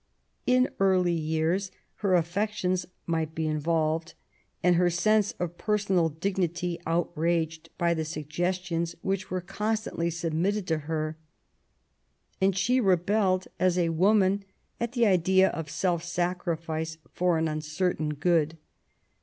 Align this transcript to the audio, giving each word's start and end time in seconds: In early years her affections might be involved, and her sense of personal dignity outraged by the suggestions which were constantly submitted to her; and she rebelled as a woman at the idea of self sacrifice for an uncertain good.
In 0.47 0.67
early 0.79 1.13
years 1.13 1.69
her 1.97 2.15
affections 2.15 2.87
might 3.05 3.35
be 3.35 3.45
involved, 3.45 4.15
and 4.63 4.75
her 4.75 4.89
sense 4.89 5.33
of 5.33 5.59
personal 5.59 6.09
dignity 6.09 6.79
outraged 6.87 7.69
by 7.77 7.93
the 7.93 8.03
suggestions 8.03 8.95
which 9.03 9.29
were 9.29 9.41
constantly 9.41 10.09
submitted 10.09 10.65
to 10.69 10.79
her; 10.89 11.17
and 12.41 12.57
she 12.57 12.81
rebelled 12.81 13.47
as 13.59 13.77
a 13.77 13.89
woman 13.89 14.43
at 14.79 14.93
the 14.93 15.05
idea 15.05 15.49
of 15.49 15.69
self 15.69 16.03
sacrifice 16.03 16.97
for 17.13 17.37
an 17.37 17.47
uncertain 17.47 18.15
good. 18.15 18.57